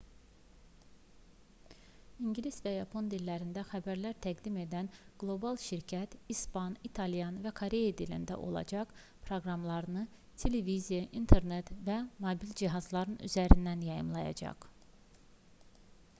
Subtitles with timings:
[2.27, 4.87] i̇ngilis və yapon dillərində xəbərlər təqdim edən
[5.23, 8.95] qlobal şirkət i̇span i̇talyan və koreya dilində olacaq
[9.29, 10.05] proqramlarını
[10.45, 14.67] televiziya internet və mobil cihazlar üzərindən yayımlayacaq